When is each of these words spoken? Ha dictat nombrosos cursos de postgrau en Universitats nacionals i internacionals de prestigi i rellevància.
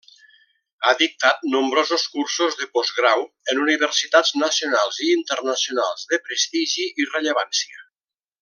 Ha 0.87 0.93
dictat 1.01 1.43
nombrosos 1.55 2.05
cursos 2.13 2.57
de 2.63 2.67
postgrau 2.77 3.21
en 3.53 3.61
Universitats 3.67 4.33
nacionals 4.47 5.01
i 5.09 5.13
internacionals 5.21 6.11
de 6.15 6.23
prestigi 6.29 6.89
i 7.05 7.11
rellevància. 7.15 7.89